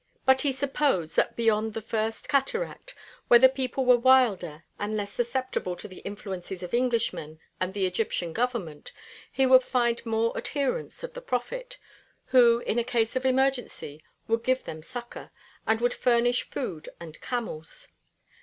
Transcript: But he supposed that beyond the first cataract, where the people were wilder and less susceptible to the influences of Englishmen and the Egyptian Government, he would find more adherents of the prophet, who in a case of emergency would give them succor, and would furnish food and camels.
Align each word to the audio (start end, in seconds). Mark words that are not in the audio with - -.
But 0.25 0.41
he 0.41 0.51
supposed 0.51 1.15
that 1.15 1.35
beyond 1.35 1.75
the 1.75 1.79
first 1.83 2.27
cataract, 2.27 2.95
where 3.27 3.39
the 3.39 3.47
people 3.47 3.85
were 3.85 3.99
wilder 3.99 4.63
and 4.79 4.97
less 4.97 5.13
susceptible 5.13 5.75
to 5.75 5.87
the 5.87 5.99
influences 5.99 6.63
of 6.63 6.73
Englishmen 6.73 7.39
and 7.59 7.71
the 7.75 7.85
Egyptian 7.85 8.33
Government, 8.33 8.91
he 9.31 9.45
would 9.45 9.61
find 9.61 10.03
more 10.03 10.35
adherents 10.35 11.03
of 11.03 11.13
the 11.13 11.21
prophet, 11.21 11.77
who 12.25 12.61
in 12.61 12.79
a 12.79 12.83
case 12.83 13.15
of 13.15 13.27
emergency 13.27 14.03
would 14.27 14.43
give 14.43 14.63
them 14.63 14.81
succor, 14.81 15.29
and 15.67 15.81
would 15.81 15.93
furnish 15.93 16.49
food 16.49 16.89
and 16.99 17.21
camels. 17.21 17.89